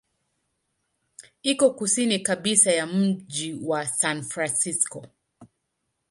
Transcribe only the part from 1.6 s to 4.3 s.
kusini kabisa ya mji wa San